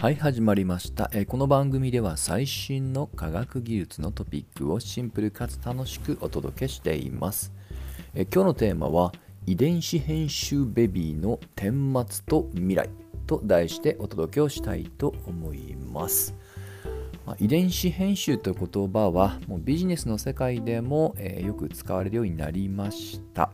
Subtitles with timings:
[0.00, 7.52] はい始まりました、えーこの番組では最新の科学技術のトピックをシンプルかつ楽しくお届けしています、
[8.14, 9.12] えー今日のテーマは
[9.44, 12.88] 遺伝子編集ベビーの顛末と未来
[13.26, 16.34] と題してお届けをしたいと思います。
[17.26, 23.50] まあ遺伝子編集という言葉はもうビジネスの世界でも、えーよく使われるようになりました。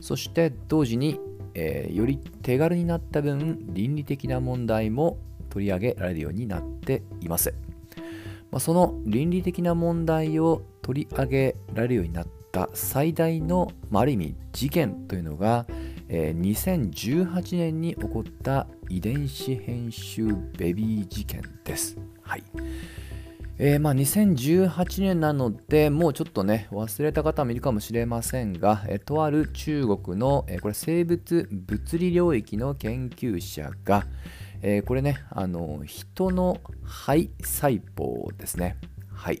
[0.00, 1.18] そして同時に、
[1.54, 5.18] えーより手軽になった分倫理的な問題も
[5.58, 7.52] 取り上げられるようになっています、
[8.52, 15.66] まあ、その倫理的な問題を取り上げられるようになった最大の、まあ、ある意味事件というのが、
[16.08, 21.98] えー2018年に起こった遺伝子編集ベビー事件です。
[22.22, 22.44] はい。
[23.58, 34.06] えーまあ、2018年なので、もうちょっとね、忘れた方もいるかもしれませんが、えとある中国の、えーこれ生物物理領域の研究者が、
[34.62, 38.76] えーこれね、あの人の肺細胞ですね。
[39.12, 39.40] はい。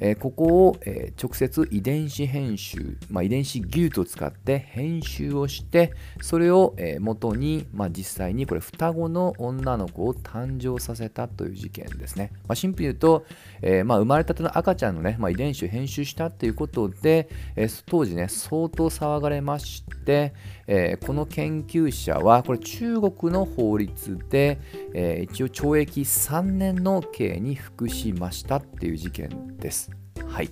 [0.00, 13.26] えーここを、えー直接遺伝子編集、まあ、遺伝子技術を使って編集をしてそれを、えー元に、まあ、実際にこれ双子の女の子を誕生させたという事件ですね、まあ、シンプルに言うと、
[13.62, 20.32] えーまあ、生まれたての赤ちゃんの、ねまあ、遺伝子を編集したということで、えー当時ね相当騒がれまして、
[20.66, 24.58] えーこの研究者はこれ中国の法律で、
[24.94, 29.89] えー一応懲役3年の刑に服しましたっていう事件です。
[30.26, 30.50] はい。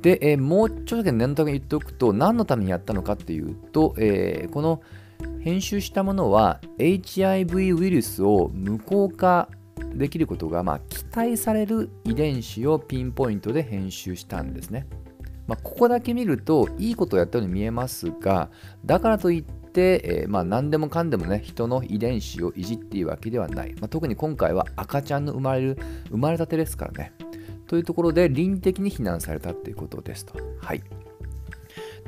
[0.00, 4.82] で、えーもうちょっとだけ念のために言っておくと、何のためにやったのかっていうと、えーこの
[5.40, 9.48] 編集したものは HIV ウイルスを無効化
[9.94, 14.86] できることが、まあ、期待される遺伝子をピンポイントで編集したんですね。
[15.46, 18.50] まあ、ここだけ見るといいことをやったように見えますが、
[18.84, 23.72] だからといって、えーまあ、何でもかんでもね、人の遺伝子をいじっているわけではない。
[23.80, 25.78] まあ、特に今回は赤ちゃんの生まれる、
[26.10, 27.12] 生まれたてですからね。
[27.68, 30.34] というところで倫理的に非難されたということですと。
[30.60, 30.82] はい。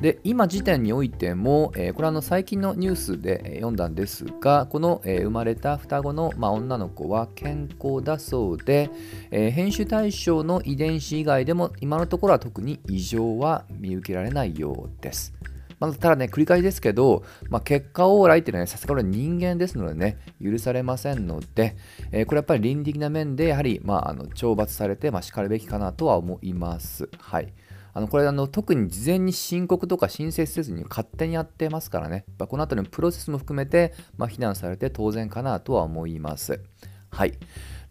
[0.01, 8.89] で今時点においても、えーこれはあの最近のニュースでえ読んだんですがこの、えー生まれた双子の、まあ、女の子は健康だそうで、
[9.29, 15.33] え編集対象の遺伝子以外でも今のところは特に異常は見受けられないようです。
[15.81, 21.75] まあ、ただね、繰り返しですけど、まあ、結果往来っていうのはね、さすがに人間ですのでね、許されませんので、
[22.11, 27.09] えーこれやっぱり倫理的な面で、やはり、まあ、あの懲罰されて、まあ、叱るべきかなとは思います。
[27.17, 27.51] はい。
[27.93, 36.61] あのこれあの特に事前に申告とか申請せずに勝手にやってますからね、まあこの辺りのプロセスも含めて、まあ、非難されて当然かなとは思います。
[37.09, 37.33] はい。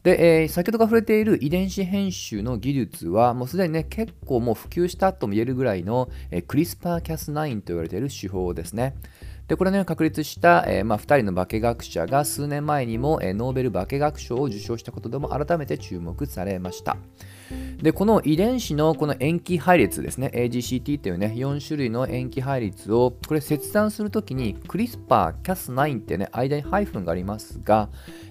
[0.03, 8.95] で、えー先ほどから触れている遺伝子編集の技術は、もうすでにね、結構もう普及したとも言えるぐらいの、えー、CRISPR-Cas9 と言われている手法ですね。
[9.51, 16.97] で、これね、確立した、えーまあ、2人の化学者が数年前にも、えーノーベル化学賞を受賞したことでも改めて注目されました。
[17.83, 27.89] で、この遺伝子のこの塩基配列ですね、AGCT というね、4種類の塩基配列を、これ切断するときに CRISPR-Cas9 ってね、間にハイフンがありますが、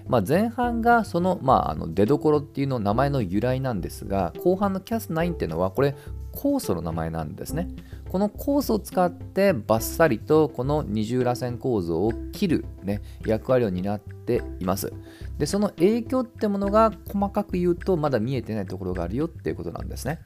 [0.08, 5.94] まあ、前半がその、まあ、あの出どころっていうの名前の由来なんですが、後半の Cas9 っていうのは、これ、
[6.32, 7.68] 酵素の名前なんですね。
[8.10, 14.92] この酵素を使ってバッサリとこの二重らせん構造を切る、ね、役割を担っています。
[15.38, 20.18] で、その影響ってものが細かく言うとまだ見えてないところがあるよっていうことなんですね。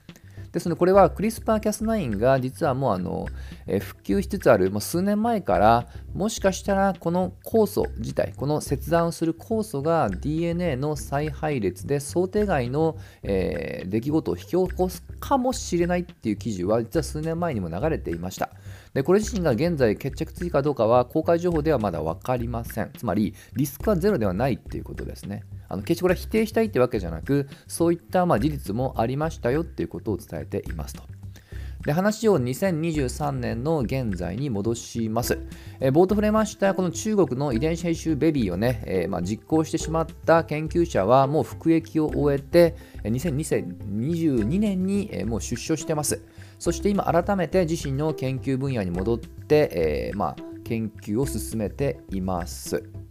[0.54, 3.26] ですので、これは CRISPR-Cas9 が実はもうあの、
[3.66, 18.50] えー普及しつつあるもう数年前からもしかしたらこの酵素自体、この切断をする酵素が DNA の再配列で想定外の、えー出来事を引き起こすかもしれないっていう記事は実は数年前にも流れていました。
[18.94, 22.92] でこれ自身が現在決着ついかどうかは公開情報ではまだ分かりません。
[22.96, 25.42] つまりリスクはゼロではないっていうことですね。
[25.68, 31.02] あの決してこれは否定したいってわけじゃなく、そういったま事実もありましたよっていうことを伝えていますと。
[31.84, 35.38] で話を2023年の現在に戻します。
[35.80, 42.74] えー冒頭触れましたこの中国の遺伝子編集ベビーをね、えーまあ、実行してしまった研究者はもう服役を終えて、
[43.04, 46.22] 2022年に、もう出所してます。
[46.58, 53.03] そして今改めて自身の研究分野に戻って、えまあ、研究を進めています。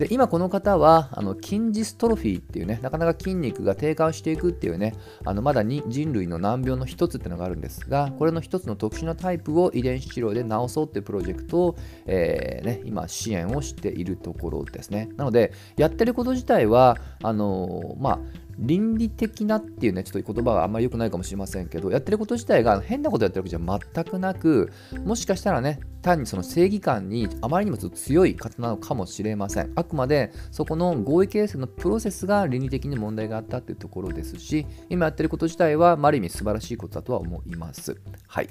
[0.00, 4.94] で今この方はあの筋ジストロフィーっていうねなかなか筋肉が低下していくっていうね
[5.26, 11.76] あのまだに人類の難病の一つっていうのがあるんですがこれの一つの特殊なタイプを遺伝子治療で治そうっていうプロジェクトを、
[12.06, 15.10] えーね、今支援をしているところですね。
[15.16, 18.18] なのでやってること自体はあのまあ
[18.60, 23.58] 倫理的なっていうね、ちょっと言葉があんまり良くないかもしれませんけど、やってること自体が変なことやってるわけじゃ
[23.94, 24.70] 全くなく、
[25.04, 29.72] もしかしたらね、単にその正義感にあまりにも強い方なのかもしれません。
[29.74, 37.96] あくまでそこの合意形成のプロセスが倫理的に問題があったっていうところですし、今やってること自体は、ある意味素晴らしいことだとは思います。
[38.26, 38.48] はい。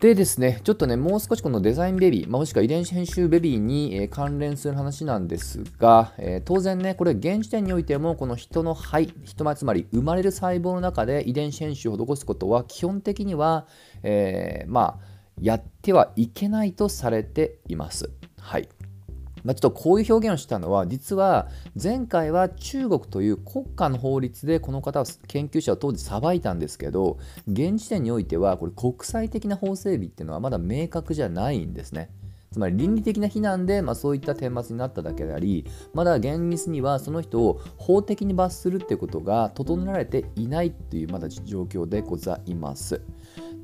[0.00, 13.66] でですね、ちょっとね、もう少しこのデザインベビー、まあ、もしくは遺伝子編集ベビーに、えー、関連する話なんですが、えー、当然ね、これ現時点においても、この人の肺、人つまり生まれる細胞の中で遺伝子編集を施すことは、基本的には、
[14.04, 15.04] えー、まあ、
[15.40, 18.08] やってはいけないとされています。
[18.38, 18.68] はい。
[19.48, 21.48] まあ、ちょっとこういう表現をしたのは実は
[21.82, 27.16] 前回は中国という国家の法律でこの方は研究者を当時裁いたんですけど
[27.50, 32.10] 現時点においてはこれ国際的な法整備っていうのはまだ明確じゃないんですね。
[32.52, 43.00] つまり倫理的な非難で、まあ、そういった顛末になっただけでありまだ厳密にはその人を法的に罰するっていうことが整えられていないっていうまだ状況でございます。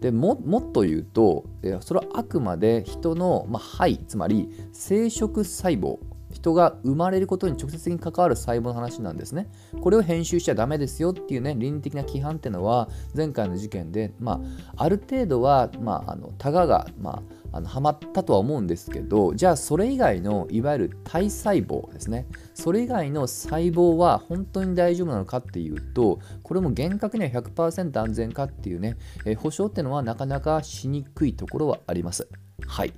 [0.01, 1.45] でももっと言うと
[1.81, 5.99] それはあくまで人の、まあ、肺つまり生殖細胞
[6.35, 9.49] 人が生まれることに直接に関わる細胞の話なんですね。
[9.81, 14.41] これを編集しちゃダメですよっていうね倫理的な規範っていうのは前回の事件で、ま
[14.77, 17.23] あ、ある程度は、まあ、あのタガが、ま
[17.53, 22.27] あ、あのハマったとは思うんですけどじゃあそれ以外のいわゆる体細胞ですね。
[22.53, 32.29] それ以外の細胞は本当に大丈夫なのかっていうとこれも厳格には100%安全かっていうね、え、保証っていうのはなかなかしにくいところはあります。
[32.67, 32.93] はい。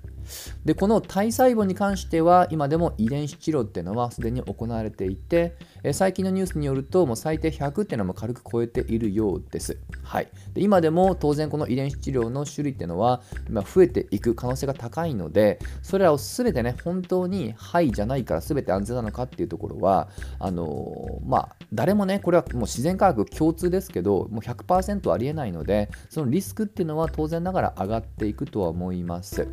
[0.65, 20.09] でこの体細胞に関しては今でも遺伝子治療っていうのはすでに行われていてえ最近のニュースによるともう最低100っていうのも軽く超えているようです、はい、で今でも当然この遺伝子治療の種類っていうのは今増えていく可能性が高いのでそれらを全てね本当にはいじゃないから全て安全なのかっていうところは
[20.39, 29.49] あのー、まあ誰もねこれはもう自然科学共通ですけどもう100%ありえないのでそのリスクっていうのは当然ながら上がっていくとは思います。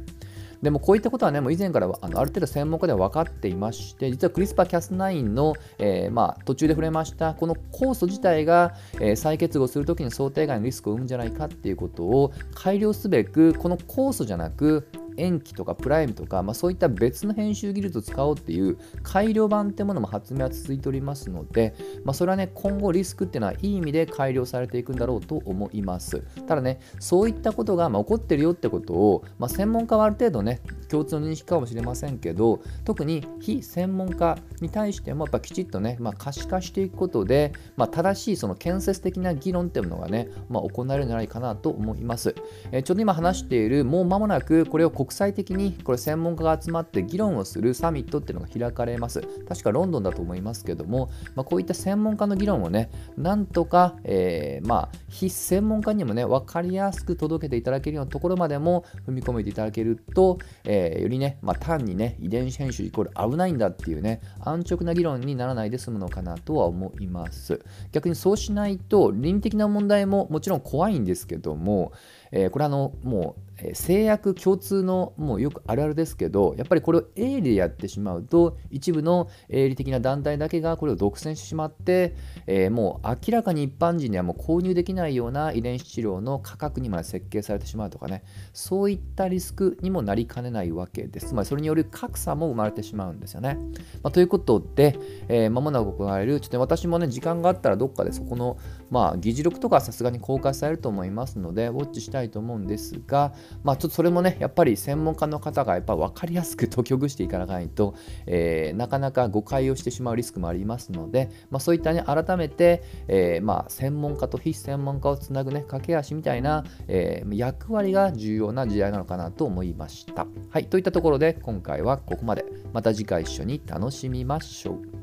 [0.64, 14.88] でもこういったことはね、もう以前からあのある程度専門家では分かっていまして、実はクリスパーキャス9の、えー、まあ、途中で触れました、この酵素自体が、えー、再結合するときに想定外のリスクを生むんじゃないかっていうことを改良すべく、この酵素じゃなく、
[15.18, 26.22] 塩基とかプライムとか、まあ、そういった別の編集技術を使おうっていう改良版ってものも発明は続いておりますので、まあ、それはね今後リスクっていうのはいい意味で改良されていくんだろうと思います。
[26.48, 42.36] ただねそういったことがま起こってるよってことを、まあ、専門家はある程度ね共通の認識かもしれませんけど特に非専門家に対してもやっぱきちっとね、ま、可視化していくことで、ま、正しいその建設的な議論っていうのがね、まあ、行われるんじゃないかなと思います、
[42.72, 67.62] え、ちょうど今話しているもう間もなくこれを国際的にこれ専門家が集まって議論をするサミットっていうのが開かれます確かロンドンだと思いますけども、まあ、こういった専門家の議論をねなんとか、えー、まあ非専門家にもね分かりやすく届けていただけるようなところまでも踏み込めていただけると、えー、よりね、まあ、単にね、遺伝子編集イコール危ないんだっていうね、安直な議論にならないで済むのかなとは思います。
[67.92, 71.92] 逆にそうしないと、倫理的な問題ももちろん怖いんですけども、
[72.36, 82.16] えー、これあの、もう、制約共通のもうよくあるあるですけどやっぱりこれを営利でやってしまうと一部の営利的な団体だけがこれを独占してしまって、
[82.48, 91.28] えー、もう明らかに一般人にはもう購入できないような遺伝子治療の価格にまで設計されてしまうとかねそういったリスクにもなりかねないわけです。
[91.28, 93.58] つまりそれによる格差も生まれてしまうんですよね、
[94.02, 94.98] まあ、ということで、
[95.28, 98.58] えー、間もなく行われるちょっと私もね時間があったらどっかでそこの
[98.90, 120.28] まあ議事録とかさすがに公開されると思いますのでウォッチしたいたいと思うんですがまあ、ちょっとそれもね、やっぱり専門家の方がやっぱ分かりやすく解きほぐしていかないと、えー、なかなか誤解をしてしまうリスクもありますので、まあ、そういったね、改めて、えー、まあ、専門家と非専門家をつなぐね、駆け足みたいな、えー、役割が重要な時代なのかなと思いました。
[120.50, 122.46] はい、といったところで今回はここまで。
[122.74, 125.03] また次回一緒に楽しみましょう。